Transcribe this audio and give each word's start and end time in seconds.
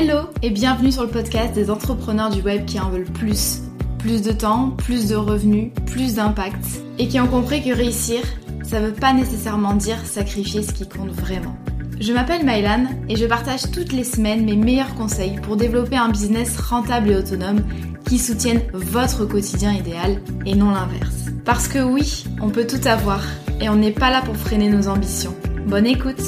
Hello 0.00 0.30
et 0.40 0.48
bienvenue 0.48 0.90
sur 0.90 1.02
le 1.02 1.10
podcast 1.10 1.52
des 1.52 1.68
entrepreneurs 1.68 2.30
du 2.30 2.40
web 2.40 2.64
qui 2.64 2.80
en 2.80 2.88
veulent 2.88 3.04
plus. 3.04 3.60
Plus 3.98 4.22
de 4.22 4.32
temps, 4.32 4.70
plus 4.70 5.10
de 5.10 5.14
revenus, 5.14 5.72
plus 5.84 6.14
d'impact. 6.14 6.56
Et 6.98 7.06
qui 7.06 7.20
ont 7.20 7.26
compris 7.26 7.62
que 7.62 7.76
réussir, 7.76 8.22
ça 8.62 8.80
veut 8.80 8.94
pas 8.94 9.12
nécessairement 9.12 9.74
dire 9.74 9.98
sacrifier 10.06 10.62
ce 10.62 10.72
qui 10.72 10.88
compte 10.88 11.10
vraiment. 11.10 11.54
Je 12.00 12.14
m'appelle 12.14 12.46
Mylan 12.46 12.86
et 13.10 13.16
je 13.16 13.26
partage 13.26 13.70
toutes 13.72 13.92
les 13.92 14.04
semaines 14.04 14.46
mes 14.46 14.56
meilleurs 14.56 14.94
conseils 14.94 15.38
pour 15.42 15.56
développer 15.56 15.98
un 15.98 16.08
business 16.08 16.58
rentable 16.58 17.10
et 17.10 17.16
autonome 17.16 17.62
qui 18.06 18.18
soutienne 18.18 18.62
votre 18.72 19.26
quotidien 19.26 19.74
idéal 19.74 20.22
et 20.46 20.54
non 20.54 20.70
l'inverse. 20.70 21.26
Parce 21.44 21.68
que 21.68 21.80
oui, 21.80 22.24
on 22.40 22.48
peut 22.48 22.66
tout 22.66 22.88
avoir 22.88 23.22
et 23.60 23.68
on 23.68 23.76
n'est 23.76 23.90
pas 23.90 24.08
là 24.08 24.22
pour 24.22 24.38
freiner 24.38 24.70
nos 24.70 24.88
ambitions. 24.88 25.34
Bonne 25.66 25.84
écoute 25.84 26.22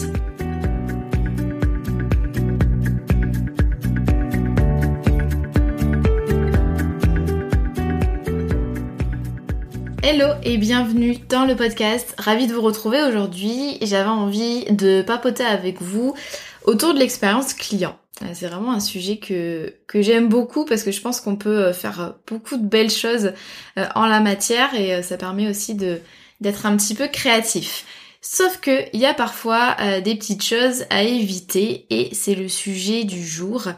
Hello 10.12 10.34
et 10.42 10.58
bienvenue 10.58 11.16
dans 11.30 11.46
le 11.46 11.56
podcast. 11.56 12.14
Ravi 12.18 12.46
de 12.46 12.52
vous 12.52 12.60
retrouver 12.60 13.02
aujourd'hui. 13.02 13.78
J'avais 13.80 14.10
envie 14.10 14.66
de 14.66 15.00
papoter 15.00 15.42
avec 15.42 15.80
vous 15.80 16.14
autour 16.64 16.92
de 16.92 16.98
l'expérience 16.98 17.54
client. 17.54 17.96
Euh, 18.20 18.26
c'est 18.34 18.46
vraiment 18.46 18.72
un 18.72 18.80
sujet 18.80 19.16
que, 19.16 19.74
que 19.86 20.02
j'aime 20.02 20.28
beaucoup 20.28 20.66
parce 20.66 20.82
que 20.82 20.92
je 20.92 21.00
pense 21.00 21.22
qu'on 21.22 21.36
peut 21.36 21.64
euh, 21.64 21.72
faire 21.72 22.16
beaucoup 22.26 22.58
de 22.58 22.62
belles 22.62 22.90
choses 22.90 23.32
euh, 23.78 23.86
en 23.94 24.04
la 24.04 24.20
matière 24.20 24.74
et 24.74 25.02
ça 25.02 25.16
permet 25.16 25.48
aussi 25.48 25.74
de 25.74 25.98
d'être 26.42 26.66
un 26.66 26.76
petit 26.76 26.94
peu 26.94 27.08
créatif. 27.08 27.86
Sauf 28.20 28.60
que 28.60 28.84
il 28.92 29.00
y 29.00 29.06
a 29.06 29.14
parfois 29.14 29.76
des 30.04 30.14
petites 30.14 30.44
choses 30.44 30.84
à 30.90 31.04
éviter 31.04 31.86
et 31.88 32.14
c'est 32.14 32.34
le 32.34 32.48
sujet 32.48 33.04
du 33.04 33.26
jour. 33.26 33.68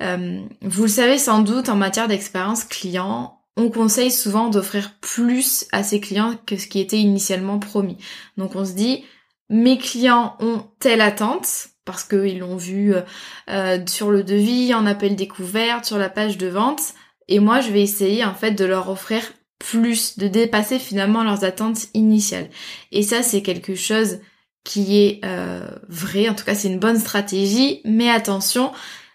vous 0.00 0.82
le 0.82 0.88
savez 0.88 1.18
sans 1.18 1.40
doute 1.40 1.68
en 1.68 1.76
matière 1.76 2.08
d'expérience 2.08 2.64
client, 2.64 3.38
on 3.56 3.70
conseille 3.70 4.10
souvent 4.10 4.48
d'offrir 4.48 4.94
plus 5.00 5.66
à 5.72 5.82
ses 5.82 6.00
clients 6.00 6.36
que 6.46 6.56
ce 6.56 6.66
qui 6.66 6.80
était 6.80 6.98
initialement 6.98 7.58
promis. 7.58 7.98
Donc 8.36 8.56
on 8.56 8.64
se 8.64 8.72
dit, 8.72 9.04
mes 9.48 9.78
clients 9.78 10.36
ont 10.40 10.64
telle 10.80 11.00
attente, 11.00 11.68
parce 11.84 12.04
qu'ils 12.04 12.38
l'ont 12.38 12.56
vu 12.56 12.94
euh, 12.94 13.02
euh, 13.50 13.78
sur 13.86 14.10
le 14.10 14.24
devis, 14.24 14.74
en 14.74 14.86
appel 14.86 15.16
découverte, 15.16 15.84
sur 15.84 15.98
la 15.98 16.08
page 16.08 16.38
de 16.38 16.48
vente, 16.48 16.94
et 17.28 17.38
moi 17.38 17.60
je 17.60 17.70
vais 17.70 17.82
essayer 17.82 18.24
en 18.24 18.34
fait 18.34 18.52
de 18.52 18.64
leur 18.64 18.88
offrir 18.88 19.22
plus, 19.58 20.18
de 20.18 20.28
dépasser 20.28 20.78
finalement 20.78 21.22
leurs 21.22 21.44
attentes 21.44 21.86
initiales. 21.94 22.50
Et 22.90 23.02
ça 23.02 23.22
c'est 23.22 23.42
quelque 23.42 23.74
chose 23.74 24.18
qui 24.64 24.98
est 24.98 25.20
euh, 25.24 25.68
vrai, 25.88 26.28
en 26.28 26.34
tout 26.34 26.44
cas 26.44 26.54
c'est 26.54 26.68
une 26.68 26.80
bonne 26.80 26.98
stratégie, 26.98 27.82
mais 27.84 28.10
attention, 28.10 28.72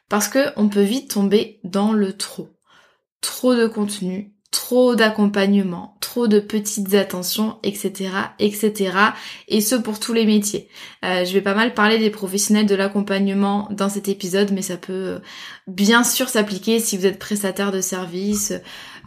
parce 0.08 0.28
que 0.28 0.54
on 0.56 0.70
peut 0.70 0.82
vite 0.82 1.12
tomber 1.12 1.60
dans 1.64 1.92
le 1.92 2.14
trop 2.14 2.50
trop 3.22 3.56
de 3.56 3.68
contenu, 3.68 4.34
trop 4.52 4.96
d'accompagnement, 4.96 5.96
trop 6.00 6.28
de 6.28 6.40
petites 6.40 6.96
attentions, 6.96 7.58
etc., 7.62 8.10
etc. 8.40 8.92
Et 9.48 9.62
ce 9.62 9.76
pour 9.76 10.00
tous 10.00 10.14
les 10.14 10.26
métiers. 10.26 10.70
Euh, 11.06 11.24
je 11.24 11.34
vais 11.34 11.42
pas 11.42 11.54
mal 11.54 11.76
parler 11.76 12.00
des 12.00 12.10
professionnels 12.10 12.66
de 12.66 12.74
l'accompagnement 12.74 13.68
dans 13.72 13.90
cet 13.90 14.08
épisode, 14.08 14.52
mais 14.52 14.64
ça 14.64 14.78
peut 14.78 14.94
euh, 14.94 15.20
bien 15.68 16.04
sûr 16.04 16.30
s'appliquer 16.30 16.80
si 16.80 16.98
vous 16.98 17.06
êtes 17.06 17.20
prestataire 17.20 17.72
de 17.72 17.82
services, 17.82 18.54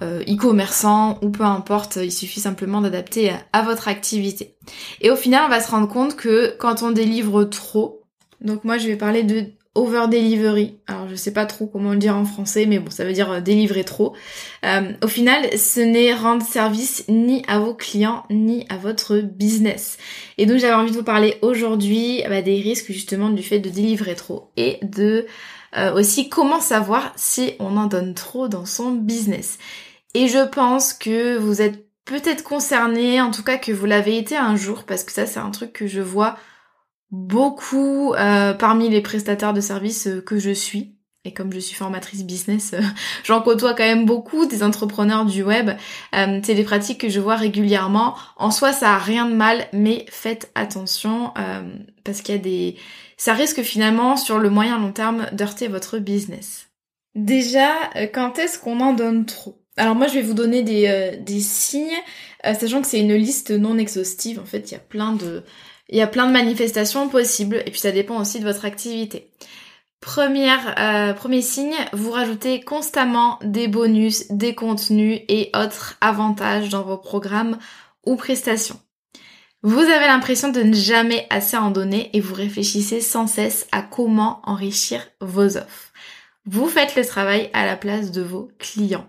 euh, 0.00 0.22
e-commerçant 0.28 1.18
ou 1.22 1.30
peu 1.30 1.44
importe. 1.44 1.96
Il 1.96 2.12
suffit 2.12 2.40
simplement 2.40 2.80
d'adapter 2.80 3.32
à 3.52 3.62
votre 3.62 3.88
activité. 3.88 4.56
Et 5.00 5.10
au 5.10 5.16
final, 5.16 5.42
on 5.46 5.50
va 5.50 5.60
se 5.60 5.70
rendre 5.70 5.88
compte 5.88 6.14
que 6.14 6.56
quand 6.58 6.84
on 6.84 6.92
délivre 6.92 7.42
trop, 7.44 8.02
donc 8.40 8.62
moi 8.64 8.78
je 8.78 8.86
vais 8.86 8.96
parler 8.96 9.24
de 9.24 9.46
over 9.74 10.06
delivery. 10.08 10.76
Alors 10.86 11.08
je 11.08 11.14
sais 11.14 11.32
pas 11.32 11.46
trop 11.46 11.66
comment 11.66 11.92
le 11.92 11.98
dire 11.98 12.16
en 12.16 12.24
français, 12.24 12.66
mais 12.66 12.78
bon, 12.78 12.90
ça 12.90 13.04
veut 13.04 13.12
dire 13.12 13.30
euh, 13.30 13.40
délivrer 13.40 13.84
trop. 13.84 14.14
Euh, 14.64 14.92
au 15.02 15.08
final, 15.08 15.58
ce 15.58 15.80
n'est 15.80 16.14
rendre 16.14 16.44
service 16.44 17.04
ni 17.08 17.42
à 17.48 17.58
vos 17.58 17.74
clients 17.74 18.24
ni 18.30 18.66
à 18.68 18.76
votre 18.76 19.18
business. 19.18 19.98
Et 20.36 20.46
donc 20.46 20.58
j'avais 20.58 20.74
envie 20.74 20.90
de 20.90 20.96
vous 20.96 21.04
parler 21.04 21.36
aujourd'hui 21.42 22.22
bah, 22.28 22.42
des 22.42 22.60
risques 22.60 22.92
justement 22.92 23.30
du 23.30 23.42
fait 23.42 23.60
de 23.60 23.70
délivrer 23.70 24.14
trop 24.14 24.50
et 24.56 24.78
de 24.82 25.26
euh, 25.76 25.94
aussi 25.94 26.28
comment 26.28 26.60
savoir 26.60 27.12
si 27.16 27.54
on 27.58 27.76
en 27.78 27.86
donne 27.86 28.14
trop 28.14 28.48
dans 28.48 28.66
son 28.66 28.92
business. 28.92 29.58
Et 30.14 30.28
je 30.28 30.46
pense 30.46 30.92
que 30.92 31.38
vous 31.38 31.62
êtes 31.62 31.86
peut-être 32.04 32.44
concerné, 32.44 33.22
en 33.22 33.30
tout 33.30 33.42
cas 33.42 33.56
que 33.56 33.72
vous 33.72 33.86
l'avez 33.86 34.18
été 34.18 34.36
un 34.36 34.56
jour, 34.56 34.84
parce 34.84 35.04
que 35.04 35.12
ça 35.12 35.24
c'est 35.24 35.40
un 35.40 35.50
truc 35.50 35.72
que 35.72 35.86
je 35.86 36.00
vois 36.00 36.36
beaucoup 37.12 38.14
euh, 38.14 38.54
parmi 38.54 38.88
les 38.88 39.02
prestataires 39.02 39.52
de 39.52 39.60
services 39.60 40.08
euh, 40.08 40.20
que 40.20 40.38
je 40.38 40.50
suis. 40.50 40.96
Et 41.24 41.32
comme 41.32 41.52
je 41.52 41.60
suis 41.60 41.76
formatrice 41.76 42.24
business, 42.24 42.72
euh, 42.72 42.80
j'en 43.24 43.42
côtoie 43.42 43.74
quand 43.74 43.84
même 43.84 44.06
beaucoup 44.06 44.46
des 44.46 44.64
entrepreneurs 44.64 45.24
du 45.24 45.44
web. 45.44 45.70
c'est 46.12 46.54
des 46.54 46.64
pratiques 46.64 47.00
que 47.00 47.08
je 47.08 47.20
vois 47.20 47.36
régulièrement. 47.36 48.16
En 48.36 48.50
soi, 48.50 48.72
ça 48.72 48.94
a 48.94 48.98
rien 48.98 49.28
de 49.28 49.34
mal, 49.34 49.68
mais 49.72 50.04
faites 50.08 50.50
attention 50.56 51.32
parce 52.02 52.22
qu'il 52.22 52.34
y 52.34 52.38
a 52.38 52.40
des, 52.40 52.76
ça 53.16 53.34
risque 53.34 53.62
finalement 53.62 54.16
sur 54.16 54.38
le 54.38 54.50
moyen 54.50 54.80
long 54.80 54.90
terme 54.90 55.26
d'heurter 55.32 55.68
votre 55.68 55.98
business. 55.98 56.70
Déjà, 57.14 57.70
quand 58.12 58.40
est-ce 58.40 58.58
qu'on 58.58 58.80
en 58.80 58.94
donne 58.94 59.24
trop? 59.24 59.62
Alors 59.76 59.94
moi 59.94 60.08
je 60.08 60.14
vais 60.14 60.22
vous 60.22 60.34
donner 60.34 60.64
des, 60.64 61.20
des 61.24 61.40
signes, 61.40 61.96
sachant 62.42 62.82
que 62.82 62.88
c'est 62.88 63.00
une 63.00 63.14
liste 63.14 63.52
non 63.52 63.78
exhaustive, 63.78 64.40
en 64.40 64.44
fait 64.44 64.72
il 64.72 64.74
y 64.74 64.76
a 64.76 64.80
plein 64.80 65.12
de, 65.12 65.44
il 65.92 65.98
y 65.98 66.02
a 66.02 66.06
plein 66.06 66.26
de 66.26 66.32
manifestations 66.32 67.08
possibles 67.08 67.62
et 67.66 67.70
puis 67.70 67.78
ça 67.78 67.92
dépend 67.92 68.18
aussi 68.18 68.40
de 68.40 68.44
votre 68.44 68.64
activité. 68.64 69.30
Première, 70.00 70.74
euh, 70.78 71.12
premier 71.12 71.42
signe, 71.42 71.76
vous 71.92 72.10
rajoutez 72.10 72.60
constamment 72.60 73.38
des 73.44 73.68
bonus, 73.68 74.26
des 74.30 74.54
contenus 74.54 75.20
et 75.28 75.50
autres 75.54 75.96
avantages 76.00 76.70
dans 76.70 76.82
vos 76.82 76.96
programmes 76.96 77.58
ou 78.04 78.16
prestations. 78.16 78.80
Vous 79.62 79.78
avez 79.78 80.06
l'impression 80.06 80.48
de 80.48 80.62
ne 80.62 80.74
jamais 80.74 81.26
assez 81.30 81.56
en 81.56 81.70
donner 81.70 82.10
et 82.14 82.20
vous 82.20 82.34
réfléchissez 82.34 83.00
sans 83.00 83.28
cesse 83.28 83.68
à 83.70 83.82
comment 83.82 84.40
enrichir 84.42 85.06
vos 85.20 85.56
offres. 85.56 85.92
Vous 86.46 86.68
faites 86.68 86.96
le 86.96 87.06
travail 87.06 87.48
à 87.52 87.64
la 87.64 87.76
place 87.76 88.10
de 88.10 88.22
vos 88.22 88.50
clients. 88.58 89.08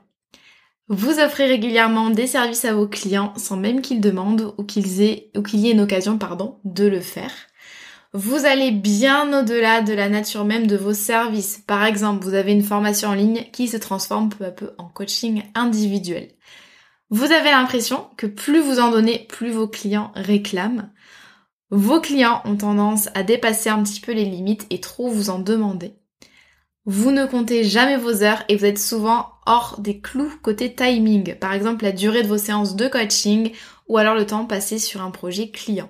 Vous 0.95 1.19
offrez 1.19 1.47
régulièrement 1.47 2.11
des 2.11 2.27
services 2.27 2.65
à 2.65 2.73
vos 2.75 2.87
clients 2.87 3.33
sans 3.35 3.57
même 3.57 3.81
qu'ils 3.81 3.99
demandent 3.99 4.53
ou 4.59 4.63
qu'ils 4.63 5.01
aient 5.01 5.31
ou 5.35 5.41
qu'il 5.41 5.61
y 5.61 5.67
ait 5.67 5.71
une 5.71 5.81
occasion 5.81 6.19
pardon 6.19 6.59
de 6.65 6.85
le 6.85 7.01
faire. 7.01 7.31
Vous 8.13 8.45
allez 8.45 8.69
bien 8.69 9.39
au-delà 9.39 9.81
de 9.81 9.91
la 9.91 10.07
nature 10.07 10.45
même 10.45 10.67
de 10.67 10.77
vos 10.77 10.93
services. 10.93 11.63
Par 11.65 11.83
exemple, 11.83 12.23
vous 12.23 12.35
avez 12.35 12.51
une 12.51 12.61
formation 12.61 13.09
en 13.09 13.15
ligne 13.15 13.47
qui 13.51 13.67
se 13.67 13.77
transforme 13.77 14.29
peu 14.29 14.45
à 14.45 14.51
peu 14.51 14.69
en 14.77 14.87
coaching 14.87 15.41
individuel. 15.55 16.29
Vous 17.09 17.31
avez 17.31 17.49
l'impression 17.49 18.05
que 18.15 18.27
plus 18.27 18.59
vous 18.59 18.79
en 18.79 18.91
donnez, 18.91 19.25
plus 19.27 19.49
vos 19.49 19.67
clients 19.67 20.11
réclament. 20.13 20.91
Vos 21.71 22.01
clients 22.01 22.43
ont 22.45 22.55
tendance 22.55 23.09
à 23.15 23.23
dépasser 23.23 23.71
un 23.71 23.81
petit 23.81 23.99
peu 23.99 24.11
les 24.11 24.25
limites 24.25 24.67
et 24.69 24.79
trop 24.79 25.09
vous 25.09 25.31
en 25.31 25.39
demander. 25.39 25.95
Vous 26.85 27.09
ne 27.09 27.25
comptez 27.25 27.63
jamais 27.63 27.97
vos 27.97 28.21
heures 28.21 28.43
et 28.47 28.57
vous 28.57 28.65
êtes 28.65 28.77
souvent 28.77 29.32
hors 29.45 29.79
des 29.79 29.99
clous 29.99 30.33
côté 30.41 30.73
timing. 30.73 31.35
Par 31.35 31.53
exemple, 31.53 31.83
la 31.83 31.91
durée 31.91 32.23
de 32.23 32.27
vos 32.27 32.37
séances 32.37 32.75
de 32.75 32.87
coaching 32.87 33.51
ou 33.87 33.97
alors 33.97 34.15
le 34.15 34.25
temps 34.25 34.45
passé 34.45 34.79
sur 34.79 35.01
un 35.01 35.11
projet 35.11 35.49
client. 35.49 35.89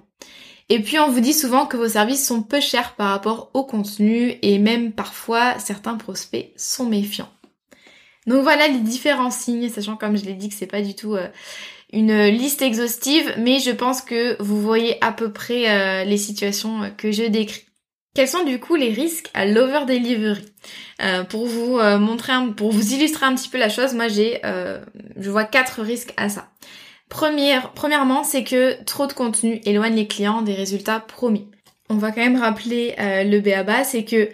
Et 0.70 0.80
puis 0.80 0.98
on 0.98 1.10
vous 1.10 1.20
dit 1.20 1.34
souvent 1.34 1.66
que 1.66 1.78
vos 1.78 1.90
services 1.90 2.26
sont 2.26 2.42
peu 2.42 2.60
chers 2.60 2.96
par 2.96 3.10
rapport 3.10 3.52
au 3.54 3.64
contenu 3.64 4.38
et 4.42 4.58
même 4.60 4.92
parfois 4.94 5.60
certains 5.60 5.96
prospects 5.96 6.52
sont 6.56 6.86
méfiants. 6.86 7.30
Donc 8.26 8.44
voilà 8.44 8.68
les 8.68 8.80
différents 8.80 9.32
signes, 9.32 9.70
sachant 9.70 9.98
comme 9.98 10.18
je 10.18 10.24
l'ai 10.24 10.34
dit 10.34 10.50
que 10.50 10.56
c'est 10.56 10.66
pas 10.66 10.82
du 10.82 10.96
tout 10.96 11.16
euh, 11.16 11.28
une 11.92 12.28
liste 12.28 12.62
exhaustive, 12.62 13.34
mais 13.38 13.60
je 13.60 13.72
pense 13.72 14.02
que 14.02 14.42
vous 14.42 14.62
voyez 14.62 15.04
à 15.04 15.12
peu 15.12 15.32
près 15.32 15.70
euh, 15.70 16.04
les 16.06 16.18
situations 16.18 16.92
que 16.98 17.12
je 17.12 17.24
décris. 17.24 17.66
Quels 18.16 18.28
sont 18.28 18.44
du 18.44 18.60
coup 18.60 18.76
les 18.76 18.92
risques 18.94 19.32
à 19.34 19.48
l'over 19.48 19.86
delivery 19.88 20.46
euh, 21.02 21.24
Pour 21.24 21.48
vous 21.48 21.80
euh, 21.80 21.98
montrer, 21.98 22.34
pour 22.56 22.72
vous 22.72 22.94
illustrer 22.94 23.26
un 23.26 23.34
petit 23.34 23.50
peu 23.50 23.58
la 23.58 23.70
chose, 23.70 23.96
moi 23.96 24.08
j'ai, 24.08 24.40
euh, 24.46 24.80
je 25.18 25.32
vois 25.32 25.46
quatre 25.46 25.82
risques 25.82 26.14
à 26.16 26.30
ça. 26.30 26.48
Première, 27.10 27.72
premièrement, 27.72 28.24
c'est 28.24 28.44
que 28.44 28.84
trop 28.84 29.08
de 29.08 29.14
contenu 29.14 29.62
éloigne 29.66 29.96
les 29.96 30.08
clients 30.08 30.44
des 30.44 30.54
résultats 30.54 31.00
promis. 31.00 31.48
On 31.90 31.96
va 31.96 32.12
quand 32.12 32.22
même 32.22 32.40
rappeler 32.40 32.96
le 32.98 33.40
BABA, 33.40 33.84
c'est 33.84 34.04
que 34.04 34.30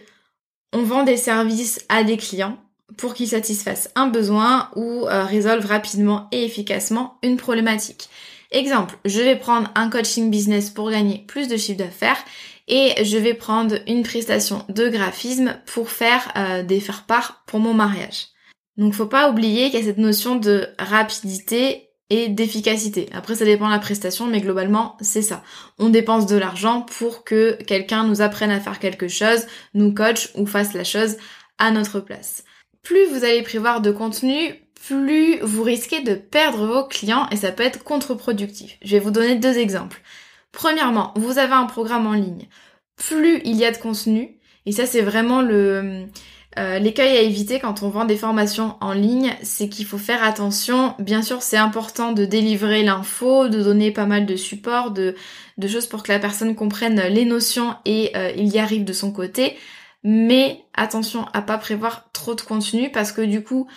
on 0.72 0.84
vend 0.84 1.04
des 1.04 1.18
services 1.18 1.84
à 1.90 2.04
des 2.04 2.16
clients 2.16 2.58
pour 2.96 3.14
qu'ils 3.14 3.30
satisfassent 3.30 3.92
un 3.96 4.08
besoin 4.08 4.70
ou 4.76 5.06
résolvent 5.06 5.66
rapidement 5.66 6.30
et 6.32 6.46
efficacement 6.46 7.18
une 7.22 7.36
problématique. 7.36 8.08
Exemple, 8.52 8.98
je 9.04 9.20
vais 9.20 9.36
prendre 9.36 9.70
un 9.76 9.90
coaching 9.90 10.32
business 10.32 10.70
pour 10.70 10.90
gagner 10.90 11.26
plus 11.28 11.48
de 11.48 11.58
chiffre 11.58 11.80
d'affaires 11.80 12.24
et 12.70 13.04
je 13.04 13.18
vais 13.18 13.34
prendre 13.34 13.76
une 13.88 14.04
prestation 14.04 14.64
de 14.70 14.88
graphisme 14.88 15.58
pour 15.66 15.90
faire 15.90 16.32
euh, 16.38 16.64
des 16.64 16.80
faire-part 16.80 17.44
pour 17.48 17.60
mon 17.60 17.74
mariage. 17.74 18.28
Donc 18.78 18.94
faut 18.94 19.08
pas 19.08 19.30
oublier 19.30 19.70
qu'il 19.70 19.80
y 19.80 19.82
a 19.82 19.86
cette 19.86 19.98
notion 19.98 20.36
de 20.36 20.68
rapidité 20.78 21.90
et 22.12 22.30
d'efficacité. 22.30 23.10
Après 23.12 23.36
ça 23.36 23.44
dépend 23.44 23.68
de 23.68 23.74
la 23.74 23.80
prestation, 23.80 24.28
mais 24.28 24.40
globalement 24.40 24.96
c'est 25.02 25.22
ça. 25.22 25.44
On 25.80 25.90
dépense 25.90 26.28
de 26.28 26.38
l'argent 26.38 26.82
pour 26.82 27.24
que 27.24 27.58
quelqu'un 27.64 28.06
nous 28.06 28.22
apprenne 28.22 28.52
à 28.52 28.60
faire 28.60 28.80
quelque 28.80 29.08
chose, 29.08 29.46
nous 29.74 29.94
coach 29.94 30.30
ou 30.36 30.46
fasse 30.46 30.74
la 30.74 30.84
chose 30.84 31.18
à 31.58 31.72
notre 31.72 32.00
place. 32.00 32.46
Plus 32.84 33.06
vous 33.08 33.24
allez 33.24 33.42
prévoir 33.42 33.82
de 33.82 33.92
contenu, 33.92 34.56
plus 34.88 35.40
vous 35.42 35.64
risquez 35.64 36.02
de 36.02 36.16
perdre 36.16 36.66
vos 36.66 36.88
clients 36.88 37.28
et 37.32 37.36
ça 37.36 37.52
peut 37.52 37.64
être 37.64 37.84
contre-productif. 37.84 38.78
Je 38.82 38.92
vais 38.92 39.00
vous 39.00 39.12
donner 39.12 39.36
deux 39.36 39.58
exemples. 39.58 40.02
Premièrement, 40.52 41.14
vous 41.16 41.38
avez 41.38 41.54
un 41.54 41.66
programme 41.66 42.08
en 42.08 42.14
ligne. 42.14 42.48
Plus 42.96 43.42
il 43.46 43.56
y 43.56 43.66
a 43.66 43.72
de 43.72 43.78
contenu, 43.78 44.40
et 44.66 44.72
ça 44.72 44.86
c'est 44.86 45.02
vraiment 45.02 45.42
le 45.42 46.08
euh, 46.58 46.80
l'écueil 46.80 47.16
à 47.16 47.22
éviter 47.22 47.60
quand 47.60 47.84
on 47.84 47.90
vend 47.90 48.06
des 48.06 48.18
formations 48.18 48.76
en 48.82 48.92
ligne, 48.92 49.36
c'est 49.44 49.70
qu'il 49.70 49.86
faut 49.86 50.00
faire 50.00 50.24
attention. 50.24 50.96
Bien 50.98 51.22
sûr, 51.22 51.44
c'est 51.44 51.58
important 51.58 52.12
de 52.12 52.26
délivrer 52.26 52.84
l'info, 52.84 53.48
de 53.48 53.62
donner 53.62 53.92
pas 53.92 54.08
mal 54.08 54.26
de 54.26 54.36
support, 54.36 54.92
de, 54.92 55.16
de 55.58 55.68
choses 55.68 55.86
pour 55.86 56.02
que 56.02 56.12
la 56.12 56.20
personne 56.20 56.56
comprenne 56.56 57.00
les 57.00 57.26
notions 57.26 57.76
et 57.86 58.12
euh, 58.16 58.32
il 58.36 58.48
y 58.48 58.58
arrive 58.58 58.84
de 58.84 58.94
son 58.94 59.12
côté. 59.12 59.58
Mais 60.04 60.62
attention 60.74 61.26
à 61.34 61.42
pas 61.42 61.58
prévoir 61.58 62.12
trop 62.14 62.34
de 62.34 62.42
contenu 62.42 62.92
parce 62.92 63.12
que 63.12 63.22
du 63.22 63.44
coup, 63.44 63.68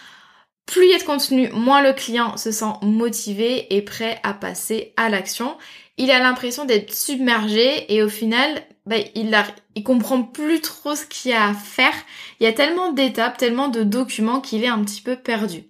plus 0.66 0.84
il 0.84 0.90
y 0.90 0.94
a 0.94 0.98
de 0.98 1.04
contenu, 1.04 1.50
moins 1.52 1.82
le 1.82 1.92
client 1.92 2.36
se 2.36 2.50
sent 2.50 2.72
motivé 2.82 3.74
et 3.74 3.82
prêt 3.82 4.20
à 4.22 4.32
passer 4.32 4.92
à 4.96 5.08
l'action. 5.08 5.56
Il 5.98 6.10
a 6.10 6.18
l'impression 6.18 6.64
d'être 6.64 6.94
submergé 6.94 7.92
et 7.92 8.02
au 8.02 8.08
final, 8.08 8.62
bah, 8.86 8.96
il, 9.14 9.84
comprend 9.84 10.22
plus 10.22 10.60
trop 10.60 10.96
ce 10.96 11.04
qu'il 11.04 11.30
y 11.30 11.34
a 11.34 11.48
à 11.48 11.54
faire. 11.54 11.94
Il 12.40 12.44
y 12.44 12.46
a 12.46 12.52
tellement 12.52 12.92
d'étapes, 12.92 13.36
tellement 13.36 13.68
de 13.68 13.82
documents 13.82 14.40
qu'il 14.40 14.64
est 14.64 14.68
un 14.68 14.82
petit 14.82 15.02
peu 15.02 15.16
perdu. 15.16 15.64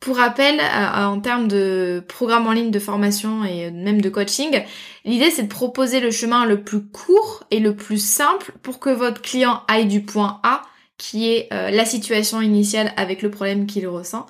Pour 0.00 0.16
rappel, 0.16 0.58
euh, 0.60 1.04
en 1.04 1.20
termes 1.20 1.46
de 1.46 2.02
programme 2.08 2.46
en 2.46 2.52
ligne 2.52 2.70
de 2.70 2.78
formation 2.78 3.44
et 3.44 3.70
même 3.70 4.00
de 4.00 4.08
coaching, 4.08 4.62
l'idée 5.04 5.30
c'est 5.30 5.42
de 5.42 5.48
proposer 5.48 6.00
le 6.00 6.10
chemin 6.10 6.46
le 6.46 6.62
plus 6.62 6.86
court 6.86 7.44
et 7.50 7.60
le 7.60 7.76
plus 7.76 8.02
simple 8.02 8.52
pour 8.62 8.80
que 8.80 8.88
votre 8.88 9.20
client 9.20 9.62
aille 9.68 9.86
du 9.86 10.02
point 10.02 10.40
A 10.42 10.62
qui 11.00 11.32
est 11.32 11.48
euh, 11.50 11.70
la 11.70 11.86
situation 11.86 12.42
initiale 12.42 12.92
avec 12.98 13.22
le 13.22 13.30
problème 13.30 13.66
qu'il 13.66 13.88
ressent, 13.88 14.26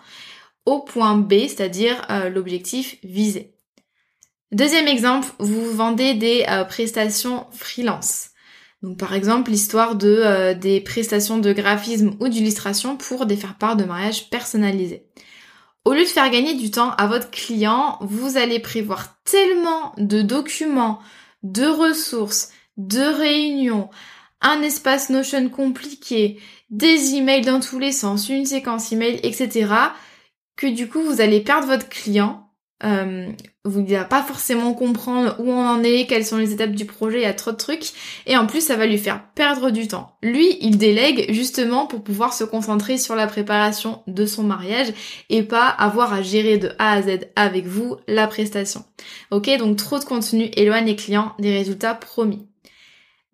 au 0.67 0.79
point 0.79 1.17
B, 1.17 1.49
c'est-à-dire 1.49 2.07
euh, 2.11 2.31
l'objectif 2.31 2.97
visé. 3.03 3.57
Deuxième 4.53 4.87
exemple, 4.87 5.29
vous 5.41 5.73
vendez 5.73 6.15
des 6.15 6.47
euh, 6.49 6.65
prestations 6.65 7.47
freelance. 7.51 8.29
Donc 8.83 8.99
par 8.99 9.15
exemple 9.15 9.51
l'histoire 9.51 9.95
de 9.95 10.55
des 10.55 10.81
prestations 10.81 11.37
de 11.37 11.53
graphisme 11.53 12.17
ou 12.19 12.29
d'illustration 12.29 12.97
pour 12.97 13.27
des 13.27 13.37
faire-part 13.37 13.77
de 13.77 13.85
mariage 13.85 14.31
personnalisés. 14.31 15.07
Au 15.85 15.93
lieu 15.93 16.05
de 16.05 16.09
faire 16.09 16.31
gagner 16.31 16.55
du 16.55 16.71
temps 16.71 16.93
à 16.93 17.07
votre 17.07 17.31
client, 17.31 17.99
vous 18.01 18.39
allez 18.39 18.59
prévoir 18.59 19.21
tellement 19.25 19.93
de 19.99 20.23
documents, 20.23 21.01
de 21.43 21.67
ressources, 21.67 22.53
de 22.79 23.03
réunions, 23.03 23.91
un 24.41 24.63
espace 24.63 25.11
Notion 25.11 25.49
compliqué, 25.49 26.39
des 26.71 27.15
emails 27.15 27.43
dans 27.43 27.61
tous 27.61 27.79
les 27.79 27.93
sens, 27.93 28.29
une 28.29 28.47
séquence 28.47 28.93
email, 28.93 29.21
etc. 29.23 29.73
que 30.57 30.67
du 30.67 30.89
coup 30.89 31.03
vous 31.03 31.21
allez 31.21 31.41
perdre 31.41 31.67
votre 31.67 31.89
client. 31.89 32.47
Euh, 32.83 33.31
vous 33.67 33.83
ne 33.83 34.05
pas 34.05 34.23
forcément 34.23 34.73
comprendre 34.73 35.37
où 35.39 35.51
on 35.51 35.67
en 35.67 35.83
est, 35.83 36.07
quelles 36.07 36.25
sont 36.25 36.39
les 36.39 36.55
étapes 36.55 36.71
du 36.71 36.87
projet, 36.87 37.19
il 37.19 37.25
y 37.25 37.27
a 37.27 37.35
trop 37.35 37.51
de 37.51 37.57
trucs. 37.57 37.91
Et 38.27 38.39
en 38.39 38.47
plus, 38.47 38.63
ça 38.63 38.77
va 38.77 38.87
lui 38.87 38.97
faire 38.97 39.23
perdre 39.35 39.71
du 39.71 39.87
temps. 39.87 40.17
Lui, 40.23 40.57
il 40.63 40.79
délègue 40.79 41.31
justement 41.31 41.87
pour 41.87 42.03
pouvoir 42.03 42.33
se 42.33 42.43
concentrer 42.43 42.97
sur 42.97 43.15
la 43.15 43.27
préparation 43.27 44.03
de 44.07 44.25
son 44.25 44.45
mariage 44.45 44.95
et 45.29 45.43
pas 45.43 45.69
avoir 45.69 46.15
à 46.15 46.23
gérer 46.23 46.57
de 46.57 46.73
A 46.79 46.93
à 46.93 47.03
Z 47.03 47.27
avec 47.37 47.67
vous 47.67 47.97
la 48.09 48.27
prestation. 48.27 48.83
Ok, 49.31 49.51
donc 49.59 49.77
trop 49.77 49.99
de 49.99 50.05
contenu 50.05 50.51
éloigne 50.57 50.87
les 50.87 50.97
clients 50.97 51.35
des 51.39 51.53
résultats 51.53 51.95
promis. 51.95 52.50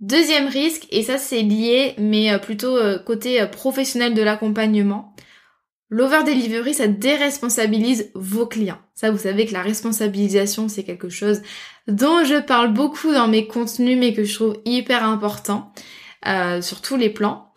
Deuxième 0.00 0.48
risque, 0.48 0.86
et 0.90 1.02
ça 1.02 1.16
c'est 1.16 1.40
lié, 1.40 1.94
mais 1.96 2.30
euh, 2.30 2.38
plutôt 2.38 2.76
euh, 2.76 2.98
côté 2.98 3.40
euh, 3.40 3.46
professionnel 3.46 4.12
de 4.12 4.20
l'accompagnement, 4.20 5.14
l'over-delivery, 5.88 6.74
ça 6.74 6.86
déresponsabilise 6.86 8.10
vos 8.14 8.46
clients. 8.46 8.80
Ça, 8.94 9.10
vous 9.10 9.18
savez 9.18 9.46
que 9.46 9.54
la 9.54 9.62
responsabilisation, 9.62 10.68
c'est 10.68 10.84
quelque 10.84 11.08
chose 11.08 11.40
dont 11.86 12.24
je 12.24 12.40
parle 12.40 12.74
beaucoup 12.74 13.12
dans 13.12 13.28
mes 13.28 13.46
contenus, 13.46 13.98
mais 13.98 14.12
que 14.12 14.24
je 14.24 14.34
trouve 14.34 14.60
hyper 14.64 15.04
important 15.04 15.72
sur 16.60 16.80
tous 16.80 16.96
les 16.96 17.10
plans. 17.10 17.52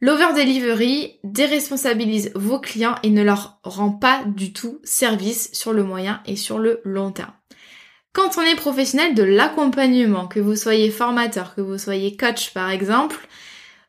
L'over-delivery 0.00 1.18
déresponsabilise 1.22 2.32
vos 2.34 2.60
clients 2.60 2.94
et 3.02 3.10
ne 3.10 3.22
leur 3.22 3.60
rend 3.62 3.90
pas 3.90 4.22
du 4.24 4.54
tout 4.54 4.80
service 4.84 5.50
sur 5.52 5.74
le 5.74 5.82
moyen 5.82 6.22
et 6.24 6.36
sur 6.36 6.58
le 6.58 6.80
long 6.84 7.12
terme. 7.12 7.32
Quand 8.12 8.38
on 8.38 8.42
est 8.42 8.56
professionnel 8.56 9.14
de 9.14 9.22
l'accompagnement, 9.22 10.26
que 10.26 10.40
vous 10.40 10.56
soyez 10.56 10.90
formateur, 10.90 11.54
que 11.54 11.60
vous 11.60 11.78
soyez 11.78 12.16
coach 12.16 12.52
par 12.52 12.70
exemple, 12.70 13.16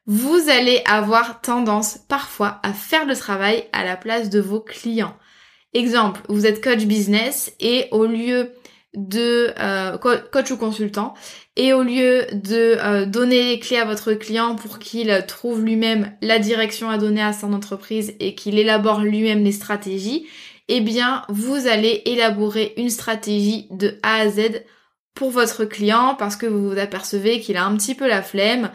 vous 0.05 0.49
allez 0.49 0.81
avoir 0.85 1.41
tendance 1.41 1.97
parfois 2.07 2.59
à 2.61 2.73
faire 2.73 3.05
le 3.05 3.15
travail 3.15 3.65
à 3.73 3.83
la 3.83 3.97
place 3.97 4.29
de 4.29 4.39
vos 4.39 4.59
clients. 4.59 5.15
Exemple, 5.73 6.21
vous 6.29 6.45
êtes 6.45 6.63
coach 6.63 6.83
business 6.85 7.55
et 7.59 7.87
au 7.91 8.05
lieu 8.05 8.51
de 8.93 9.53
euh, 9.57 9.97
coach 9.97 10.51
ou 10.51 10.57
consultant 10.57 11.13
et 11.55 11.73
au 11.73 11.81
lieu 11.81 12.25
de 12.33 12.77
euh, 12.77 13.05
donner 13.05 13.43
les 13.43 13.59
clés 13.59 13.77
à 13.77 13.85
votre 13.85 14.13
client 14.13 14.55
pour 14.55 14.79
qu'il 14.79 15.23
trouve 15.27 15.63
lui-même 15.63 16.11
la 16.21 16.39
direction 16.39 16.89
à 16.89 16.97
donner 16.97 17.21
à 17.21 17.33
son 17.33 17.53
entreprise 17.53 18.13
et 18.19 18.35
qu'il 18.35 18.59
élabore 18.59 19.01
lui-même 19.01 19.43
les 19.43 19.51
stratégies, 19.53 20.27
eh 20.73 20.79
bien, 20.79 21.23
vous 21.27 21.67
allez 21.67 22.01
élaborer 22.05 22.73
une 22.77 22.89
stratégie 22.89 23.67
de 23.71 23.97
A 24.03 24.21
à 24.21 24.29
Z 24.29 24.63
pour 25.13 25.29
votre 25.29 25.65
client 25.65 26.15
parce 26.17 26.37
que 26.37 26.45
vous 26.45 26.69
vous 26.69 26.79
apercevez 26.79 27.41
qu'il 27.41 27.57
a 27.57 27.65
un 27.65 27.75
petit 27.75 27.93
peu 27.93 28.07
la 28.07 28.21
flemme, 28.21 28.71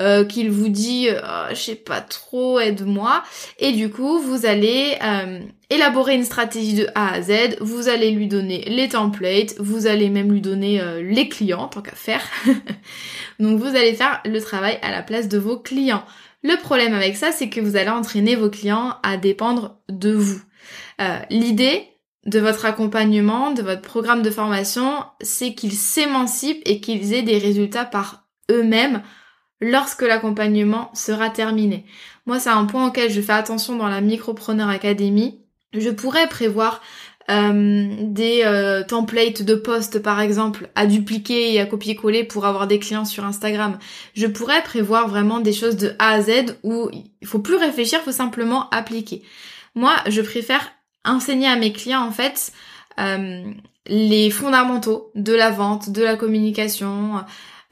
euh, 0.00 0.24
qu'il 0.24 0.52
vous 0.52 0.68
dit 0.68 1.08
oh, 1.10 1.46
je 1.50 1.56
sais 1.56 1.74
pas 1.74 2.00
trop, 2.00 2.60
aide-moi 2.60 3.24
et 3.58 3.72
du 3.72 3.90
coup, 3.90 4.20
vous 4.20 4.46
allez 4.46 4.96
euh, 5.02 5.40
élaborer 5.70 6.14
une 6.14 6.24
stratégie 6.24 6.74
de 6.74 6.86
A 6.94 7.14
à 7.14 7.20
Z, 7.20 7.56
vous 7.60 7.88
allez 7.88 8.12
lui 8.12 8.28
donner 8.28 8.64
les 8.68 8.88
templates, 8.88 9.56
vous 9.58 9.88
allez 9.88 10.08
même 10.08 10.30
lui 10.30 10.40
donner 10.40 10.80
les 11.02 11.28
clients 11.28 11.66
tant 11.66 11.82
qu'à 11.82 11.96
faire. 11.96 12.22
Donc 13.40 13.58
vous 13.58 13.74
allez 13.74 13.94
faire 13.94 14.20
le 14.24 14.40
travail 14.40 14.78
à 14.82 14.92
la 14.92 15.02
place 15.02 15.26
de 15.26 15.38
vos 15.38 15.58
clients. 15.58 16.04
Le 16.44 16.56
problème 16.56 16.94
avec 16.94 17.16
ça, 17.16 17.32
c'est 17.32 17.50
que 17.50 17.60
vous 17.60 17.74
allez 17.74 17.90
entraîner 17.90 18.36
vos 18.36 18.50
clients 18.50 18.94
à 19.02 19.16
dépendre 19.16 19.76
de 19.88 20.12
vous. 20.12 20.40
Euh, 21.00 21.18
l'idée 21.30 21.86
de 22.26 22.38
votre 22.38 22.66
accompagnement, 22.66 23.52
de 23.52 23.62
votre 23.62 23.82
programme 23.82 24.22
de 24.22 24.30
formation, 24.30 25.04
c'est 25.20 25.54
qu'ils 25.54 25.72
s'émancipent 25.72 26.62
et 26.66 26.80
qu'ils 26.80 27.14
aient 27.14 27.22
des 27.22 27.38
résultats 27.38 27.86
par 27.86 28.26
eux-mêmes 28.50 29.02
lorsque 29.60 30.02
l'accompagnement 30.02 30.90
sera 30.94 31.30
terminé. 31.30 31.86
Moi, 32.26 32.38
c'est 32.38 32.50
un 32.50 32.64
point 32.66 32.88
auquel 32.88 33.10
je 33.10 33.20
fais 33.20 33.32
attention 33.32 33.76
dans 33.76 33.88
la 33.88 34.00
Micropreneur 34.00 34.68
Academy. 34.68 35.40
Je 35.72 35.90
pourrais 35.90 36.28
prévoir 36.28 36.82
euh, 37.30 37.88
des 38.00 38.42
euh, 38.44 38.82
templates 38.82 39.42
de 39.42 39.54
posts 39.54 40.00
par 40.00 40.20
exemple 40.20 40.68
à 40.74 40.86
dupliquer 40.86 41.54
et 41.54 41.60
à 41.60 41.66
copier-coller 41.66 42.24
pour 42.24 42.44
avoir 42.44 42.66
des 42.66 42.78
clients 42.78 43.04
sur 43.04 43.24
Instagram. 43.24 43.78
Je 44.14 44.26
pourrais 44.26 44.62
prévoir 44.62 45.08
vraiment 45.08 45.38
des 45.38 45.52
choses 45.52 45.76
de 45.76 45.94
A 45.98 46.10
à 46.10 46.20
Z 46.22 46.56
où 46.64 46.90
il 46.92 47.26
faut 47.26 47.38
plus 47.38 47.56
réfléchir, 47.56 48.00
il 48.02 48.04
faut 48.04 48.12
simplement 48.12 48.68
appliquer. 48.70 49.22
Moi, 49.74 49.94
je 50.08 50.20
préfère 50.20 50.72
enseigner 51.04 51.48
à 51.48 51.56
mes 51.56 51.72
clients 51.72 52.04
en 52.06 52.12
fait 52.12 52.52
euh, 52.98 53.42
les 53.86 54.30
fondamentaux 54.30 55.10
de 55.14 55.34
la 55.34 55.50
vente, 55.50 55.90
de 55.90 56.02
la 56.02 56.16
communication, 56.16 57.24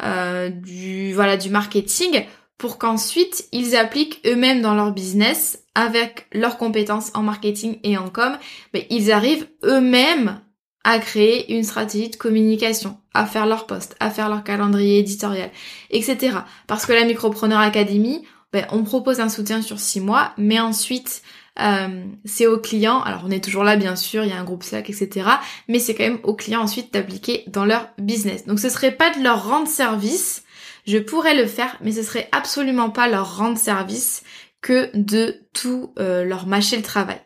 euh, 0.03 0.49
du 0.49 1.13
voilà 1.15 1.37
du 1.37 1.51
marketing 1.51 2.25
pour 2.57 2.79
qu'ensuite 2.79 3.49
ils 3.53 3.77
appliquent 3.77 4.21
eux-mêmes 4.27 4.63
dans 4.63 4.75
leur 4.75 4.93
business 4.93 5.65
avec 5.75 6.27
leurs 6.33 6.59
compétences 6.59 7.13
en 7.15 7.23
marketing 7.23 7.79
et 7.85 7.97
en 7.97 8.11
com, 8.11 8.37
mais 8.75 8.87
ils 8.91 9.13
arrivent 9.13 9.49
eux-mêmes 9.65 10.41
à 10.85 10.99
créer 10.99 11.55
une 11.55 11.65
stratégie 11.65 12.09
de 12.09 12.17
communication, 12.17 12.99
à 13.15 13.27
faire 13.27 13.47
leur 13.47 13.67
poste, 13.67 13.97
à 14.01 14.11
faire 14.11 14.29
leur 14.29 14.43
calendrier 14.43 14.99
éditorial, 14.99 15.51
etc. 15.91 16.39
Parce 16.67 16.87
que 16.87 16.93
la 16.93 17.05
Micropreneur 17.05 17.61
Academy, 17.61 18.25
ben, 18.53 18.67
on 18.73 18.83
propose 18.85 19.21
un 19.21 19.29
soutien 19.29 19.61
sur 19.61 19.79
six 19.79 20.01
mois, 20.01 20.33
mais 20.39 20.59
ensuite 20.59 21.23
euh, 21.61 22.05
c'est 22.25 22.47
aux 22.47 22.59
clients, 22.59 23.01
alors 23.03 23.23
on 23.27 23.31
est 23.31 23.43
toujours 23.43 23.65
là 23.65 23.77
bien 23.77 23.97
sûr, 23.97 24.25
il 24.25 24.31
y 24.31 24.33
a 24.33 24.39
un 24.39 24.45
groupe 24.45 24.63
Slack, 24.63 24.91
etc. 24.91 25.29
Mais 25.69 25.79
c'est 25.79 25.95
quand 25.95 26.05
même 26.05 26.21
aux 26.23 26.35
clients 26.35 26.63
ensuite 26.63 26.93
d'appliquer 26.93 27.45
dans 27.49 27.65
leur 27.65 27.89
business. 27.99 28.47
Donc 28.47 28.61
ce 28.61 28.69
serait 28.69 28.93
pas 28.93 29.11
de 29.11 29.23
leur 29.23 29.49
rendre 29.49 29.69
service, 29.69 30.45
je 30.87 30.99
pourrais 30.99 31.35
le 31.35 31.47
faire, 31.47 31.77
mais 31.83 31.93
ce 31.93 32.03
serait 32.03 32.29
absolument 32.33 32.91
pas 32.91 33.09
leur 33.09 33.37
rendre 33.37 33.59
service 33.59 34.23
que 34.61 34.91
de 34.95 35.37
tout 35.53 35.93
euh, 35.99 36.25
leur 36.25 36.47
mâcher 36.47 36.77
le 36.77 36.83
travail. 36.83 37.21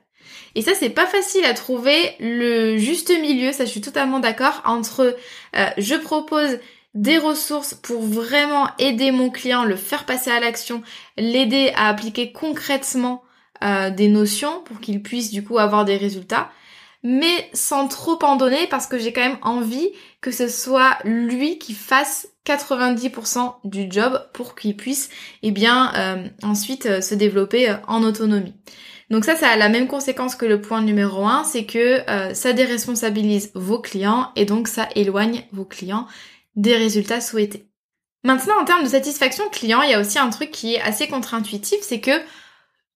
Et 0.55 0.63
ça, 0.63 0.73
c'est 0.75 0.91
pas 0.91 1.07
facile 1.07 1.45
à 1.45 1.55
trouver 1.55 2.15
le 2.21 2.77
juste 2.77 3.11
milieu, 3.21 3.53
ça 3.53 3.65
je 3.65 3.71
suis 3.71 3.81
totalement 3.81 4.21
d'accord, 4.21 4.63
entre 4.67 5.17
euh, 5.57 5.67
je 5.79 5.95
propose 5.95 6.59
des 6.95 7.17
ressources 7.17 7.73
pour 7.73 8.03
vraiment 8.03 8.69
aider 8.79 9.13
mon 9.13 9.31
client, 9.31 9.65
le 9.65 9.77
faire 9.77 10.05
passer 10.05 10.31
à 10.31 10.41
l'action, 10.41 10.83
l'aider 11.17 11.73
à 11.75 11.89
appliquer 11.89 12.33
concrètement 12.33 13.23
des 13.91 14.09
notions 14.09 14.63
pour 14.65 14.81
qu'ils 14.81 15.03
puissent 15.03 15.31
du 15.31 15.45
coup 15.45 15.59
avoir 15.59 15.85
des 15.85 15.97
résultats. 15.97 16.51
mais 17.03 17.51
sans 17.53 17.89
trop 17.89 18.19
en 18.23 18.37
donner 18.37 18.67
parce 18.69 18.87
que 18.87 18.99
j'ai 18.99 19.13
quand 19.13 19.23
même 19.23 19.39
envie 19.43 19.91
que 20.21 20.31
ce 20.31 20.49
soit 20.49 20.99
lui 21.05 21.59
qui 21.59 21.75
fasse 21.75 22.29
90% 22.47 23.55
du 23.65 23.87
job 23.91 24.21
pour 24.33 24.55
qu'il 24.55 24.77
puisse 24.77 25.11
eh 25.43 25.51
bien 25.51 25.93
euh, 25.95 26.29
ensuite 26.43 26.87
euh, 26.87 27.01
se 27.01 27.15
développer 27.15 27.71
euh, 27.71 27.77
en 27.87 28.03
autonomie. 28.03 28.55
Donc 29.11 29.25
ça, 29.25 29.37
ça 29.37 29.49
a 29.49 29.57
la 29.57 29.69
même 29.69 29.89
conséquence 29.89 30.35
que 30.37 30.47
le 30.47 30.61
point 30.61 30.81
numéro 30.81 31.27
1, 31.27 31.45
c'est 31.45 31.67
que 31.67 31.99
ça 32.33 32.55
déresponsabilise 32.55 33.51
vos 33.55 33.79
clients 33.79 34.31
et 34.37 34.47
donc 34.47 34.69
ça 34.69 34.89
éloigne 34.97 35.45
vos 35.53 35.67
clients 35.67 36.07
des 36.57 36.75
résultats 36.77 37.21
souhaités. 37.21 37.69
Maintenant, 38.25 38.55
en 38.59 38.65
termes 38.65 38.85
de 38.85 38.89
satisfaction 38.89 39.45
client, 39.51 39.83
il 39.83 39.91
y 39.91 39.95
a 39.95 40.01
aussi 40.01 40.19
un 40.19 40.31
truc 40.31 40.51
qui 40.51 40.77
est 40.77 40.81
assez 40.81 41.09
contre-intuitif, 41.09 41.81
c'est 41.83 42.01
que 42.01 42.23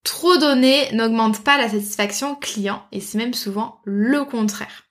trop 0.07 0.39
donner 0.39 0.89
n'augmente 0.93 1.43
pas 1.43 1.59
la 1.59 1.69
satisfaction 1.69 2.37
client 2.37 2.83
et 2.93 3.01
c'est 3.01 3.19
même 3.19 3.35
souvent 3.35 3.81
le 3.85 4.25
contraire. 4.25 4.85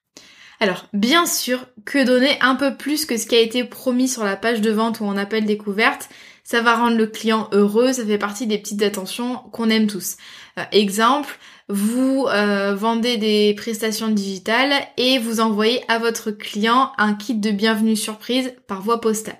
Alors, 0.59 0.87
bien 0.93 1.25
sûr 1.25 1.67
que 1.85 2.05
donner 2.05 2.37
un 2.41 2.55
peu 2.55 2.75
plus 2.75 3.05
que 3.05 3.17
ce 3.17 3.25
qui 3.25 3.35
a 3.35 3.39
été 3.39 3.63
promis 3.63 4.07
sur 4.07 4.23
la 4.23 4.35
page 4.35 4.61
de 4.61 4.71
vente 4.71 4.99
ou 4.99 5.05
en 5.05 5.17
appel 5.17 5.45
découverte, 5.45 6.09
ça 6.43 6.61
va 6.61 6.75
rendre 6.75 6.97
le 6.97 7.07
client 7.07 7.49
heureux, 7.53 7.93
ça 7.93 8.05
fait 8.05 8.17
partie 8.17 8.45
des 8.45 8.57
petites 8.57 8.83
attentions 8.83 9.37
qu'on 9.51 9.69
aime 9.69 9.87
tous. 9.87 10.17
Euh, 10.59 10.63
exemple, 10.71 11.39
vous 11.69 12.27
euh, 12.29 12.75
vendez 12.75 13.17
des 13.17 13.53
prestations 13.55 14.09
digitales 14.09 14.73
et 14.97 15.17
vous 15.17 15.39
envoyez 15.39 15.81
à 15.89 15.97
votre 15.97 16.31
client 16.31 16.91
un 16.97 17.13
kit 17.13 17.35
de 17.35 17.51
bienvenue 17.51 17.95
surprise 17.95 18.53
par 18.67 18.81
voie 18.81 19.01
postale. 19.01 19.39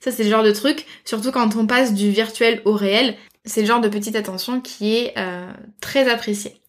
Ça 0.00 0.10
c'est 0.10 0.24
le 0.24 0.30
genre 0.30 0.42
de 0.42 0.50
truc, 0.50 0.84
surtout 1.04 1.30
quand 1.30 1.54
on 1.56 1.66
passe 1.66 1.94
du 1.94 2.10
virtuel 2.10 2.60
au 2.64 2.72
réel, 2.72 3.16
c'est 3.44 3.62
le 3.62 3.66
genre 3.66 3.80
de 3.80 3.88
petite 3.88 4.16
attention 4.16 4.60
qui 4.60 4.94
est 4.94 5.14
euh, 5.16 5.52
très 5.80 6.08
appréciée. 6.10 6.60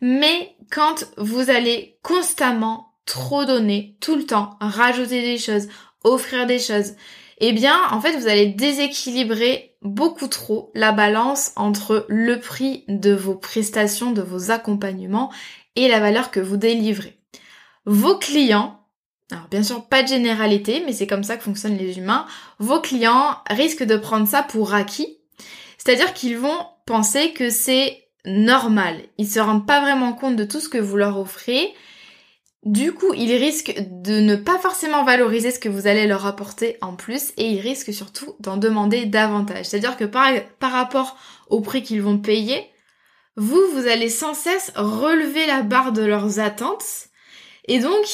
Mais 0.00 0.54
quand 0.70 1.06
vous 1.16 1.50
allez 1.50 1.98
constamment 2.02 2.92
trop 3.06 3.44
donner 3.44 3.96
tout 4.00 4.16
le 4.16 4.26
temps, 4.26 4.56
rajouter 4.60 5.22
des 5.22 5.38
choses, 5.38 5.68
offrir 6.04 6.46
des 6.46 6.58
choses, 6.58 6.92
eh 7.40 7.52
bien, 7.52 7.76
en 7.90 8.00
fait, 8.00 8.16
vous 8.16 8.28
allez 8.28 8.46
déséquilibrer 8.46 9.76
beaucoup 9.82 10.26
trop 10.26 10.70
la 10.74 10.92
balance 10.92 11.52
entre 11.56 12.04
le 12.08 12.38
prix 12.40 12.84
de 12.88 13.12
vos 13.12 13.34
prestations, 13.34 14.12
de 14.12 14.22
vos 14.22 14.50
accompagnements 14.50 15.32
et 15.76 15.88
la 15.88 16.00
valeur 16.00 16.30
que 16.30 16.40
vous 16.40 16.56
délivrez. 16.56 17.18
Vos 17.86 18.18
clients, 18.18 18.80
alors 19.30 19.46
bien 19.48 19.62
sûr 19.62 19.86
pas 19.86 20.02
de 20.02 20.08
généralité, 20.08 20.82
mais 20.84 20.92
c'est 20.92 21.06
comme 21.06 21.22
ça 21.22 21.36
que 21.36 21.44
fonctionnent 21.44 21.78
les 21.78 21.98
humains, 21.98 22.26
vos 22.58 22.80
clients 22.80 23.38
risquent 23.48 23.84
de 23.84 23.96
prendre 23.96 24.26
ça 24.26 24.42
pour 24.42 24.74
acquis, 24.74 25.17
c'est-à-dire 25.88 26.12
qu'ils 26.12 26.36
vont 26.36 26.66
penser 26.84 27.32
que 27.32 27.48
c'est 27.48 28.10
normal. 28.26 29.00
Ils 29.16 29.26
se 29.26 29.40
rendent 29.40 29.66
pas 29.66 29.80
vraiment 29.80 30.12
compte 30.12 30.36
de 30.36 30.44
tout 30.44 30.60
ce 30.60 30.68
que 30.68 30.76
vous 30.76 30.98
leur 30.98 31.18
offrez 31.18 31.72
du 32.64 32.92
coup, 32.92 33.14
ils 33.14 33.34
risquent 33.36 33.74
de 33.78 34.20
ne 34.20 34.36
pas 34.36 34.58
forcément 34.58 35.02
valoriser 35.02 35.50
ce 35.50 35.58
que 35.58 35.70
vous 35.70 35.86
allez 35.86 36.06
leur 36.06 36.26
apporter 36.26 36.76
en 36.82 36.94
plus 36.96 37.32
et 37.38 37.48
ils 37.52 37.60
risquent 37.60 37.94
surtout 37.94 38.34
d'en 38.40 38.58
demander 38.58 39.06
davantage. 39.06 39.64
C'est-à-dire 39.64 39.96
que 39.96 40.04
par, 40.04 40.28
par 40.58 40.72
rapport 40.72 41.16
au 41.48 41.62
prix 41.62 41.82
qu'ils 41.82 42.02
vont 42.02 42.18
payer, 42.18 42.66
vous, 43.36 43.62
vous 43.72 43.86
allez 43.86 44.10
sans 44.10 44.34
cesse 44.34 44.72
relever 44.74 45.46
la 45.46 45.62
barre 45.62 45.92
de 45.92 46.02
leurs 46.02 46.40
attentes 46.40 47.06
et 47.66 47.78
donc 47.78 48.04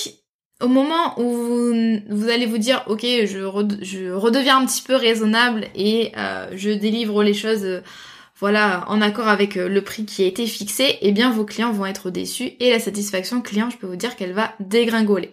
au 0.61 0.69
moment 0.69 1.19
où 1.21 1.73
vous, 2.09 2.29
allez 2.29 2.47
vous 2.47 2.59
dire 2.59 2.85
ok 2.87 3.03
je, 3.03 3.77
je, 3.83 4.13
redeviens 4.13 4.59
un 4.59 4.67
petit 4.67 4.83
peu 4.83 4.95
raisonnable 4.95 5.67
et 5.75 6.13
euh, 6.17 6.49
je 6.55 6.71
délivre 6.71 7.23
les 7.23 7.35
choses 7.35 7.83
voilà, 8.41 8.85
en 8.89 9.01
accord 9.01 9.29
avec 9.29 9.57
euh, 9.57 9.69
le 9.69 9.81
prix 9.83 10.05
qui 10.05 10.23
a 10.25 10.27
été 10.27 10.47
fixé, 10.47 10.99
eh 11.01 11.13
bien 11.13 11.31
vos 11.31 11.45
clients 11.45 11.73
vont 11.73 11.87
être 11.87 12.11
déçus 12.11 12.53
et 12.61 12.71
la 12.71 12.81
satisfaction 12.81 13.41
client, 13.41 13.71
je 13.71 13.77
peux 13.77 13.87
vous 13.87 13.97
dire 13.97 14.17
qu'elle 14.17 14.33
va 14.33 14.53
dégringoler. 14.61 15.31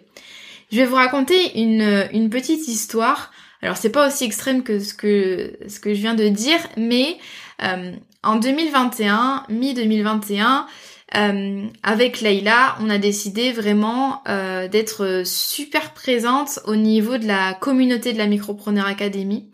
Je 0.70 0.78
vais 0.78 0.86
vous 0.86 0.94
raconter 0.94 1.60
une, 1.60 1.82
euh, 1.82 2.06
une 2.12 2.30
petite 2.30 2.66
histoire. 2.68 3.32
Alors 3.60 3.76
c'est 3.76 3.90
pas 3.90 4.06
aussi 4.06 4.24
extrême 4.24 4.62
que 4.62 4.78
ce 4.78 4.94
que 4.94 5.52
ce 5.68 5.78
que 5.78 5.94
je 5.94 6.00
viens 6.00 6.14
de 6.14 6.28
dire, 6.28 6.58
mais 6.76 7.18
euh, 7.62 7.92
en 8.22 8.36
2021, 8.36 9.44
mi 9.48 9.74
2021, 9.74 10.66
avec 11.12 12.20
Leïla, 12.20 12.76
on 12.80 12.88
a 12.88 12.98
décidé 12.98 13.52
vraiment 13.52 14.22
d'être 14.70 15.22
super 15.24 15.92
présente 15.92 16.60
au 16.66 16.76
niveau 16.76 17.18
de 17.18 17.26
la 17.26 17.54
communauté 17.54 18.12
de 18.12 18.18
la 18.18 18.26
Micropreneur 18.26 18.86
Academy. 18.86 19.46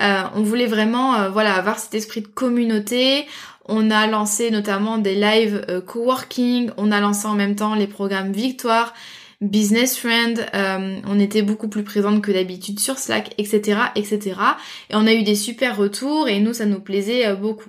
Euh, 0.00 0.22
on 0.34 0.42
voulait 0.42 0.66
vraiment 0.66 1.14
euh, 1.14 1.28
voilà 1.28 1.54
avoir 1.54 1.78
cet 1.78 1.94
esprit 1.94 2.22
de 2.22 2.26
communauté. 2.26 3.26
On 3.66 3.90
a 3.90 4.06
lancé 4.06 4.50
notamment 4.50 4.98
des 4.98 5.14
lives 5.14 5.64
euh, 5.68 5.80
coworking, 5.80 6.70
on 6.76 6.90
a 6.90 7.00
lancé 7.00 7.26
en 7.26 7.34
même 7.34 7.54
temps 7.54 7.74
les 7.74 7.86
programmes 7.86 8.32
Victoire, 8.32 8.92
Business 9.40 9.98
Friend, 9.98 10.46
on 11.04 11.18
était 11.18 11.42
beaucoup 11.42 11.66
plus 11.66 11.82
présente 11.82 12.22
que 12.22 12.30
d'habitude 12.30 12.78
sur 12.78 12.96
Slack, 12.96 13.34
etc., 13.38 13.80
etc. 13.96 14.36
Et 14.90 14.94
on 14.94 15.04
a 15.04 15.12
eu 15.12 15.24
des 15.24 15.34
super 15.34 15.76
retours 15.76 16.28
et 16.28 16.38
nous 16.38 16.54
ça 16.54 16.64
nous 16.64 16.78
plaisait 16.78 17.34
beaucoup. 17.34 17.68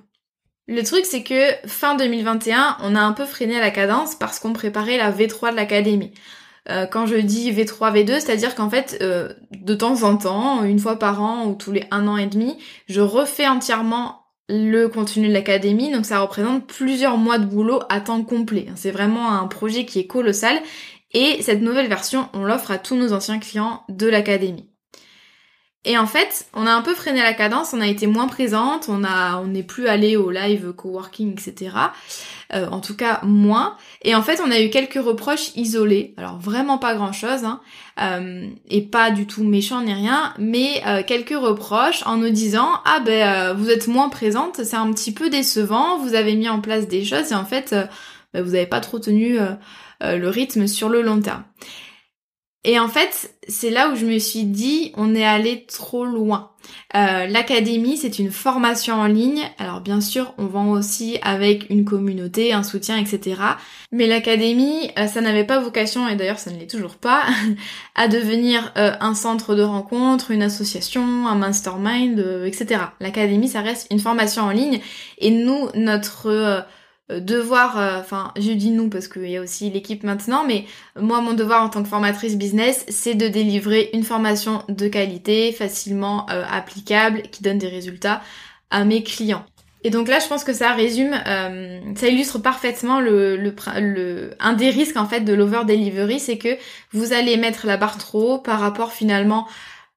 Le 0.67 0.81
truc 0.83 1.05
c'est 1.05 1.23
que 1.23 1.51
fin 1.67 1.95
2021, 1.95 2.77
on 2.81 2.95
a 2.95 3.01
un 3.01 3.11
peu 3.11 3.25
freiné 3.25 3.59
la 3.59 3.71
cadence 3.71 4.15
parce 4.15 4.39
qu'on 4.39 4.53
préparait 4.53 4.97
la 4.97 5.11
V3 5.11 5.51
de 5.51 5.55
l'académie. 5.55 6.13
Euh, 6.69 6.85
quand 6.85 7.05
je 7.05 7.15
dis 7.15 7.51
V3, 7.51 7.93
V2, 7.93 8.21
c'est-à-dire 8.21 8.55
qu'en 8.55 8.69
fait, 8.69 8.97
euh, 9.01 9.33
de 9.51 9.75
temps 9.75 10.03
en 10.03 10.15
temps, 10.15 10.63
une 10.63 10.79
fois 10.79 10.97
par 10.97 11.21
an 11.21 11.45
ou 11.45 11.55
tous 11.55 11.73
les 11.73 11.83
un 11.91 12.07
an 12.07 12.15
et 12.15 12.27
demi, 12.27 12.57
je 12.87 13.01
refais 13.01 13.47
entièrement 13.47 14.23
le 14.47 14.87
contenu 14.87 15.27
de 15.27 15.33
l'académie, 15.33 15.91
donc 15.91 16.05
ça 16.05 16.19
représente 16.19 16.67
plusieurs 16.67 17.17
mois 17.17 17.37
de 17.37 17.45
boulot 17.45 17.81
à 17.89 17.99
temps 17.99 18.23
complet. 18.23 18.67
C'est 18.75 18.91
vraiment 18.91 19.31
un 19.31 19.47
projet 19.47 19.85
qui 19.85 19.99
est 19.99 20.07
colossal 20.07 20.57
et 21.13 21.41
cette 21.41 21.61
nouvelle 21.61 21.87
version, 21.87 22.29
on 22.33 22.43
l'offre 22.43 22.71
à 22.71 22.77
tous 22.77 22.95
nos 22.95 23.13
anciens 23.13 23.39
clients 23.39 23.83
de 23.89 24.07
l'académie. 24.07 24.72
Et 25.85 25.97
en 25.97 26.07
fait, 26.07 26.45
on 26.53 26.65
a 26.65 26.71
un 26.71 26.81
peu 26.81 26.93
freiné 26.93 27.21
la 27.21 27.33
cadence, 27.33 27.73
on 27.73 27.81
a 27.81 27.87
été 27.87 28.07
moins 28.07 28.27
présente, 28.27 28.87
on 28.87 29.03
a, 29.03 29.37
on 29.37 29.47
n'est 29.47 29.63
plus 29.63 29.87
allé 29.87 30.15
au 30.15 30.31
live 30.31 30.71
coworking, 30.71 31.33
etc. 31.33 31.71
Euh, 32.53 32.67
en 32.69 32.79
tout 32.79 32.95
cas 32.95 33.19
moins. 33.23 33.75
Et 34.01 34.15
en 34.15 34.21
fait, 34.21 34.39
on 34.45 34.49
a 34.49 34.61
eu 34.61 34.69
quelques 34.69 35.03
reproches 35.03 35.53
isolés. 35.55 36.13
Alors 36.15 36.37
vraiment 36.37 36.77
pas 36.77 36.95
grand 36.95 37.11
chose, 37.11 37.43
hein, 37.43 37.59
euh, 37.99 38.47
et 38.69 38.81
pas 38.81 39.11
du 39.11 39.27
tout 39.27 39.43
méchant 39.43 39.81
ni 39.81 39.93
rien, 39.93 40.33
mais 40.37 40.81
euh, 40.87 41.03
quelques 41.05 41.37
reproches 41.37 42.03
en 42.05 42.15
nous 42.15 42.29
disant 42.29 42.69
ah 42.85 43.01
ben 43.01 43.53
vous 43.53 43.69
êtes 43.69 43.87
moins 43.87 44.07
présente, 44.07 44.63
c'est 44.63 44.77
un 44.77 44.91
petit 44.93 45.13
peu 45.13 45.29
décevant. 45.29 45.97
Vous 45.97 46.13
avez 46.13 46.35
mis 46.35 46.47
en 46.47 46.61
place 46.61 46.87
des 46.87 47.03
choses 47.03 47.31
et 47.31 47.35
en 47.35 47.45
fait 47.45 47.75
ben, 48.33 48.41
vous 48.41 48.51
n'avez 48.51 48.67
pas 48.67 48.79
trop 48.79 48.99
tenu 48.99 49.37
le 50.01 50.27
rythme 50.27 50.67
sur 50.67 50.89
le 50.89 51.01
long 51.01 51.19
terme. 51.19 51.43
Et 52.65 52.79
en 52.79 52.87
fait, 52.87 53.33
c'est 53.47 53.69
là 53.69 53.89
où 53.89 53.95
je 53.95 54.05
me 54.05 54.19
suis 54.19 54.45
dit, 54.45 54.93
on 54.95 55.15
est 55.15 55.25
allé 55.25 55.65
trop 55.65 56.05
loin. 56.05 56.51
Euh, 56.95 57.27
L'académie, 57.27 57.97
c'est 57.97 58.19
une 58.19 58.31
formation 58.31 58.95
en 58.95 59.07
ligne. 59.07 59.41
Alors 59.57 59.81
bien 59.81 59.99
sûr, 59.99 60.33
on 60.37 60.45
vend 60.45 60.69
aussi 60.69 61.17
avec 61.23 61.69
une 61.69 61.83
communauté, 61.83 62.53
un 62.53 62.63
soutien, 62.63 62.97
etc. 62.97 63.35
Mais 63.91 64.07
l'académie, 64.07 64.91
euh, 64.97 65.07
ça 65.07 65.19
n'avait 65.19 65.43
pas 65.43 65.59
vocation, 65.59 66.07
et 66.07 66.15
d'ailleurs 66.15 66.39
ça 66.39 66.51
ne 66.51 66.57
l'est 66.57 66.69
toujours 66.69 66.95
pas, 66.95 67.23
à 67.95 68.07
devenir 68.07 68.71
euh, 68.77 68.93
un 69.01 69.13
centre 69.13 69.55
de 69.55 69.63
rencontre, 69.63 70.31
une 70.31 70.43
association, 70.43 71.27
un 71.27 71.35
mastermind, 71.35 72.19
etc. 72.45 72.81
L'académie, 73.01 73.49
ça 73.49 73.59
reste 73.59 73.87
une 73.91 73.99
formation 73.99 74.43
en 74.43 74.51
ligne. 74.51 74.79
Et 75.17 75.31
nous, 75.31 75.67
notre 75.75 76.65
euh, 77.11 77.19
devoir, 77.19 77.77
euh, 77.77 77.99
enfin 77.99 78.31
je 78.37 78.51
dis 78.51 78.71
nous 78.71 78.87
parce 78.87 79.09
qu'il 79.09 79.29
y 79.29 79.35
a 79.35 79.41
aussi 79.41 79.69
l'équipe 79.69 80.03
maintenant, 80.03 80.45
mais 80.47 80.65
moi 80.95 81.19
mon 81.19 81.33
devoir 81.33 81.61
en 81.61 81.69
tant 81.69 81.83
que 81.83 81.89
formatrice 81.89 82.37
business, 82.37 82.85
c'est 82.87 83.15
de 83.15 83.27
délivrer 83.27 83.89
une 83.93 84.03
formation 84.03 84.63
de 84.69 84.87
qualité, 84.87 85.51
facilement 85.51 86.25
euh, 86.29 86.45
applicable, 86.49 87.23
qui 87.23 87.43
donne 87.43 87.57
des 87.57 87.67
résultats 87.67 88.21
à 88.69 88.85
mes 88.85 89.03
clients. 89.03 89.45
Et 89.83 89.89
donc 89.89 90.07
là, 90.07 90.19
je 90.19 90.27
pense 90.29 90.45
que 90.45 90.53
ça 90.53 90.71
résume, 90.71 91.13
ça 91.97 92.07
illustre 92.07 92.39
parfaitement 92.39 93.01
le, 93.01 93.53
un 94.39 94.53
des 94.53 94.69
risques 94.69 94.95
en 94.95 95.05
fait 95.05 95.21
de 95.21 95.33
l'over 95.33 95.65
delivery, 95.67 96.21
c'est 96.21 96.37
que 96.37 96.57
vous 96.93 97.11
allez 97.11 97.35
mettre 97.35 97.67
la 97.67 97.75
barre 97.75 97.97
trop 97.97 98.37
par 98.37 98.61
rapport 98.61 98.93
finalement 98.93 99.45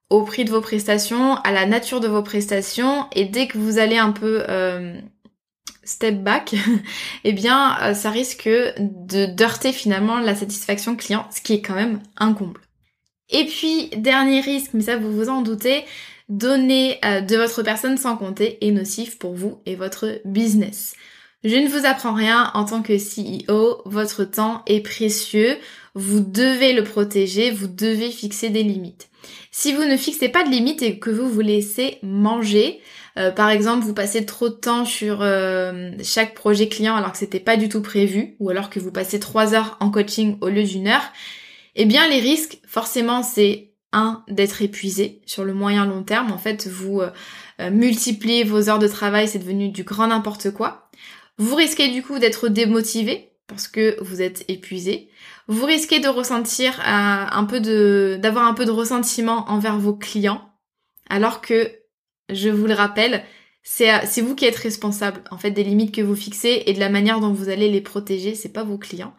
au 0.09 0.23
prix 0.23 0.43
de 0.43 0.49
vos 0.49 0.59
prestations, 0.59 1.35
à 1.35 1.53
la 1.53 1.65
nature 1.65 2.01
de 2.01 2.09
vos 2.09 2.21
prestations, 2.21 3.07
et 3.13 3.23
dès 3.23 3.47
que 3.47 3.57
vous 3.57 3.79
allez 3.79 3.97
un 3.97 4.11
peu 4.11 4.43
step 5.87 6.21
back, 6.21 6.53
eh 7.23 7.33
bien 7.33 7.77
euh, 7.81 7.93
ça 7.93 8.11
risque 8.11 8.47
de 8.47 9.25
deurter 9.25 9.73
finalement 9.73 10.19
la 10.19 10.35
satisfaction 10.35 10.95
client, 10.95 11.27
ce 11.35 11.41
qui 11.41 11.53
est 11.53 11.61
quand 11.61 11.75
même 11.75 12.01
un 12.17 12.33
comble. 12.33 12.61
Et 13.29 13.45
puis 13.45 13.89
dernier 13.97 14.41
risque, 14.41 14.71
mais 14.73 14.83
ça 14.83 14.97
vous 14.97 15.11
vous 15.11 15.29
en 15.29 15.41
doutez, 15.41 15.83
donner 16.29 16.99
euh, 17.05 17.21
de 17.21 17.37
votre 17.37 17.63
personne 17.63 17.97
sans 17.97 18.17
compter 18.17 18.57
est 18.65 18.71
nocif 18.71 19.17
pour 19.17 19.33
vous 19.33 19.59
et 19.65 19.75
votre 19.75 20.21
business. 20.25 20.95
Je 21.43 21.55
ne 21.55 21.67
vous 21.67 21.85
apprends 21.85 22.13
rien 22.13 22.51
en 22.55 22.65
tant 22.65 22.81
que 22.81 22.93
CEO, 22.93 23.81
votre 23.85 24.23
temps 24.23 24.63
est 24.65 24.81
précieux, 24.81 25.57
vous 25.93 26.19
devez 26.19 26.73
le 26.73 26.83
protéger, 26.83 27.51
vous 27.51 27.67
devez 27.67 28.11
fixer 28.11 28.49
des 28.49 28.63
limites. 28.63 29.09
Si 29.51 29.73
vous 29.73 29.83
ne 29.83 29.97
fixez 29.97 30.29
pas 30.29 30.43
de 30.43 30.49
limites 30.49 30.81
et 30.81 30.99
que 30.99 31.09
vous 31.09 31.29
vous 31.29 31.41
laissez 31.41 31.99
manger, 32.03 32.81
Euh, 33.17 33.31
par 33.31 33.49
exemple, 33.49 33.83
vous 33.83 33.93
passez 33.93 34.25
trop 34.25 34.49
de 34.49 34.53
temps 34.53 34.85
sur 34.85 35.21
euh, 35.21 35.91
chaque 36.03 36.35
projet 36.35 36.69
client 36.69 36.95
alors 36.95 37.11
que 37.11 37.17
c'était 37.17 37.39
pas 37.39 37.57
du 37.57 37.67
tout 37.67 37.81
prévu, 37.81 38.35
ou 38.39 38.49
alors 38.49 38.69
que 38.69 38.79
vous 38.79 38.91
passez 38.91 39.19
trois 39.19 39.55
heures 39.55 39.75
en 39.79 39.89
coaching 39.89 40.37
au 40.41 40.49
lieu 40.49 40.63
d'une 40.63 40.87
heure, 40.87 41.11
eh 41.75 41.85
bien 41.85 42.07
les 42.07 42.19
risques, 42.19 42.59
forcément, 42.67 43.23
c'est 43.23 43.71
un 43.91 44.23
d'être 44.27 44.61
épuisé 44.61 45.21
sur 45.25 45.45
le 45.45 45.53
moyen 45.53 45.85
long 45.85 46.03
terme. 46.03 46.31
En 46.31 46.37
fait, 46.37 46.67
vous 46.67 47.01
euh, 47.01 47.71
multipliez 47.71 48.43
vos 48.43 48.69
heures 48.69 48.79
de 48.79 48.87
travail, 48.87 49.27
c'est 49.27 49.39
devenu 49.39 49.69
du 49.69 49.83
grand 49.83 50.07
n'importe 50.07 50.51
quoi. 50.51 50.89
Vous 51.37 51.55
risquez 51.55 51.89
du 51.89 52.03
coup 52.03 52.19
d'être 52.19 52.49
démotivé 52.49 53.31
parce 53.47 53.67
que 53.67 53.97
vous 54.03 54.21
êtes 54.21 54.43
épuisé. 54.49 55.09
Vous 55.47 55.65
risquez 55.65 55.99
de 55.99 56.09
ressentir 56.09 56.81
un 56.83 57.45
peu 57.45 57.61
de, 57.61 58.19
d'avoir 58.21 58.45
un 58.45 58.53
peu 58.53 58.65
de 58.65 58.71
ressentiment 58.71 59.45
envers 59.47 59.77
vos 59.77 59.93
clients, 59.93 60.41
alors 61.09 61.39
que 61.39 61.71
je 62.29 62.49
vous 62.49 62.67
le 62.67 62.73
rappelle, 62.73 63.23
c'est 63.63 64.21
vous 64.21 64.35
qui 64.35 64.45
êtes 64.45 64.55
responsable 64.55 65.21
en 65.31 65.37
fait 65.37 65.51
des 65.51 65.63
limites 65.63 65.93
que 65.93 66.01
vous 66.01 66.15
fixez 66.15 66.63
et 66.65 66.73
de 66.73 66.79
la 66.79 66.89
manière 66.89 67.19
dont 67.19 67.33
vous 67.33 67.49
allez 67.49 67.69
les 67.69 67.81
protéger, 67.81 68.35
c'est 68.35 68.53
pas 68.53 68.63
vos 68.63 68.77
clients. 68.77 69.13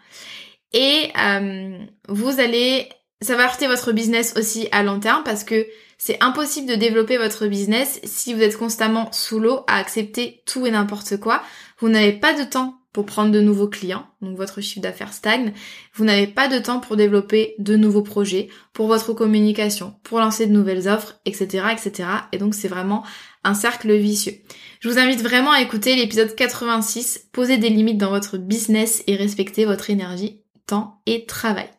Et 0.72 1.10
euh, 1.18 1.78
vous 2.08 2.40
allez 2.40 2.88
ça 3.20 3.36
va 3.36 3.44
heurter 3.44 3.66
votre 3.66 3.92
business 3.92 4.34
aussi 4.36 4.68
à 4.70 4.82
long 4.82 5.00
terme 5.00 5.22
parce 5.24 5.44
que 5.44 5.66
c'est 5.98 6.22
impossible 6.22 6.68
de 6.68 6.76
développer 6.76 7.18
votre 7.18 7.46
business 7.46 8.00
si 8.04 8.32
vous 8.32 8.42
êtes 8.42 8.56
constamment 8.56 9.10
sous 9.12 9.40
l'eau 9.40 9.64
à 9.66 9.76
accepter 9.76 10.42
tout 10.46 10.66
et 10.66 10.70
n'importe 10.70 11.16
quoi. 11.16 11.42
Vous 11.78 11.88
n'avez 11.88 12.12
pas 12.12 12.34
de 12.34 12.44
temps 12.44 12.78
pour 12.92 13.06
prendre 13.06 13.30
de 13.30 13.40
nouveaux 13.40 13.68
clients, 13.68 14.06
donc 14.22 14.36
votre 14.36 14.60
chiffre 14.60 14.80
d'affaires 14.80 15.12
stagne. 15.12 15.52
Vous 15.94 16.04
n'avez 16.04 16.26
pas 16.26 16.48
de 16.48 16.58
temps 16.58 16.80
pour 16.80 16.96
développer 16.96 17.54
de 17.58 17.76
nouveaux 17.76 18.02
projets, 18.02 18.48
pour 18.72 18.88
votre 18.88 19.12
communication, 19.12 19.94
pour 20.02 20.18
lancer 20.18 20.46
de 20.46 20.52
nouvelles 20.52 20.88
offres, 20.88 21.20
etc., 21.24 21.66
etc. 21.70 22.08
Et 22.32 22.38
donc 22.38 22.54
c'est 22.54 22.68
vraiment 22.68 23.04
un 23.44 23.54
cercle 23.54 23.94
vicieux. 23.94 24.34
Je 24.80 24.88
vous 24.88 24.98
invite 24.98 25.22
vraiment 25.22 25.52
à 25.52 25.60
écouter 25.60 25.94
l'épisode 25.94 26.34
86, 26.34 27.28
poser 27.32 27.58
des 27.58 27.68
limites 27.68 27.98
dans 27.98 28.10
votre 28.10 28.38
business 28.38 29.04
et 29.06 29.16
respecter 29.16 29.64
votre 29.64 29.90
énergie, 29.90 30.40
temps 30.66 31.00
et 31.06 31.26
travail. 31.26 31.70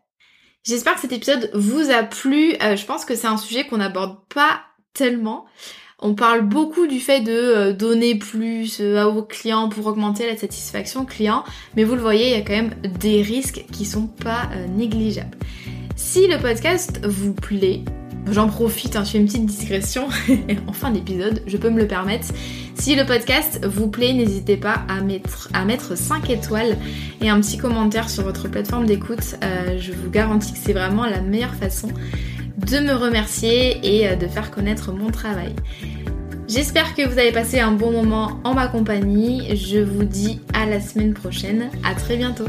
J'espère 0.63 0.95
que 0.95 1.01
cet 1.01 1.13
épisode 1.13 1.49
vous 1.53 1.89
a 1.89 2.03
plu. 2.03 2.53
Euh, 2.61 2.75
je 2.75 2.85
pense 2.85 3.03
que 3.03 3.15
c'est 3.15 3.27
un 3.27 3.37
sujet 3.37 3.65
qu'on 3.65 3.77
n'aborde 3.77 4.17
pas 4.33 4.61
tellement. 4.93 5.45
On 6.01 6.13
parle 6.13 6.43
beaucoup 6.43 6.87
du 6.87 7.01
fait 7.01 7.19
de 7.19 7.31
euh, 7.31 7.73
donner 7.73 8.15
plus 8.15 8.79
euh, 8.79 9.01
à 9.01 9.07
vos 9.07 9.21
clients 9.21 9.67
pour 9.67 9.85
augmenter 9.85 10.25
la 10.27 10.37
satisfaction 10.37 11.03
client, 11.03 11.43
mais 11.75 11.83
vous 11.83 11.95
le 11.95 12.01
voyez, 12.01 12.29
il 12.29 12.37
y 12.37 12.41
a 12.41 12.41
quand 12.41 12.53
même 12.53 12.73
des 13.01 13.21
risques 13.21 13.65
qui 13.73 13.83
sont 13.83 14.07
pas 14.07 14.49
euh, 14.53 14.65
négligeables. 14.67 15.37
Si 15.97 16.25
le 16.27 16.37
podcast 16.37 17.01
vous 17.05 17.33
plaît, 17.33 17.81
j'en 18.31 18.47
profite, 18.47 18.95
hein, 18.95 19.03
je 19.03 19.11
fais 19.11 19.17
une 19.17 19.25
petite 19.25 19.45
digression 19.45 20.07
en 20.67 20.71
fin 20.71 20.91
d'épisode, 20.91 21.43
je 21.45 21.57
peux 21.57 21.69
me 21.69 21.79
le 21.79 21.87
permettre. 21.87 22.27
Si 22.75 22.95
le 22.95 23.05
podcast 23.05 23.59
vous 23.65 23.89
plaît, 23.89 24.13
n'hésitez 24.13 24.55
pas 24.55 24.83
à 24.87 25.01
mettre, 25.01 25.49
à 25.51 25.65
mettre 25.65 25.97
5 25.97 26.29
étoiles 26.29 26.77
et 27.19 27.29
un 27.29 27.41
petit 27.41 27.57
commentaire 27.57 28.09
sur 28.09 28.23
votre 28.23 28.47
plateforme 28.47 28.85
d'écoute. 28.85 29.35
je 29.77 29.91
vous 29.91 30.09
garantis 30.09 30.53
que 30.53 30.59
c'est 30.59 30.71
vraiment 30.71 31.05
la 31.05 31.19
meilleure 31.19 31.55
façon 31.55 31.89
de 32.65 32.79
me 32.79 32.93
remercier 32.93 33.79
et 33.83 34.07
euh, 34.07 34.15
de 34.15 34.27
faire 34.27 34.51
connaître 34.51 34.91
mon 34.91 35.11
travail. 35.11 35.55
J'espère 36.47 36.95
que 36.95 37.07
vous 37.07 37.19
avez 37.19 37.31
passé 37.31 37.59
un 37.59 37.71
bon 37.71 37.91
moment 37.91 38.39
en 38.43 38.53
ma 38.53 38.67
compagnie. 38.67 39.55
Je 39.55 39.79
vous 39.79 40.03
dis 40.03 40.41
à 40.53 40.65
la 40.65 40.81
semaine 40.81 41.13
prochaine. 41.13 41.69
À 41.83 41.93
très 41.93 42.17
bientôt. 42.17 42.47